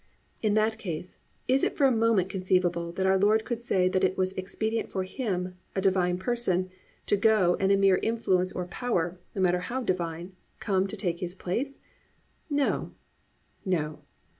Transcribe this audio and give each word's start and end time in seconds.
In 0.41 0.55
that 0.55 0.79
case, 0.79 1.19
is 1.47 1.61
it 1.63 1.77
for 1.77 1.85
a 1.85 1.91
moment 1.91 2.27
conceivable 2.27 2.91
that 2.93 3.05
our 3.05 3.19
Lord 3.19 3.45
could 3.45 3.61
say 3.61 3.87
that 3.87 4.03
it 4.03 4.17
was 4.17 4.33
expedient 4.33 4.89
for 4.91 5.03
Him, 5.03 5.53
a 5.75 5.79
Divine 5.81 6.17
Person, 6.17 6.71
to 7.05 7.15
go 7.15 7.55
and 7.59 7.71
a 7.71 7.77
mere 7.77 7.97
influence 7.97 8.51
or 8.51 8.65
power, 8.65 9.19
no 9.35 9.43
matter 9.43 9.59
how 9.59 9.79
divine, 9.83 10.35
come 10.59 10.87
to 10.87 10.97
take 10.97 11.19
His 11.19 11.35
place? 11.35 11.77
No! 12.49 12.95
No! 13.63 13.99